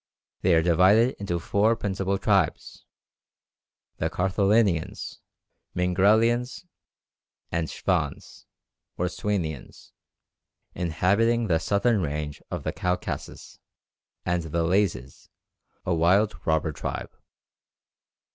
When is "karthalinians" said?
4.09-5.19